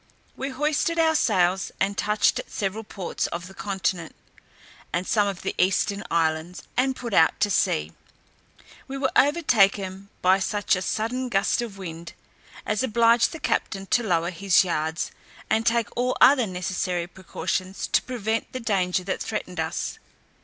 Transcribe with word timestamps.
We 0.35 0.49
hoisted 0.49 0.97
our 0.97 1.13
sails, 1.13 1.71
and 1.79 1.95
touched 1.95 2.39
at 2.39 2.49
several 2.49 2.83
ports 2.83 3.27
of 3.27 3.45
the 3.45 3.53
continent, 3.53 4.15
and 4.91 5.05
some 5.05 5.27
of 5.27 5.43
the 5.43 5.53
eastern 5.59 6.03
islands, 6.09 6.63
and 6.75 6.95
put 6.95 7.13
out 7.13 7.39
to 7.41 7.51
sea: 7.51 7.91
we 8.87 8.97
were 8.97 9.11
overtaken 9.15 10.09
by 10.23 10.39
such 10.39 10.75
a 10.75 10.81
sudden 10.81 11.29
gust 11.29 11.61
of 11.61 11.77
wind, 11.77 12.13
as 12.65 12.81
obliged 12.81 13.31
the 13.31 13.39
captain 13.39 13.85
to 13.93 14.01
lower 14.01 14.31
his 14.31 14.63
yards, 14.63 15.11
and 15.51 15.67
take 15.67 15.95
all 15.95 16.17
other 16.19 16.47
necessary 16.47 17.05
precautions 17.05 17.85
to 17.85 18.01
prevent 18.01 18.51
the 18.53 18.59
danger 18.59 19.03
that 19.03 19.21
threatened 19.21 19.59
us. 19.59 19.99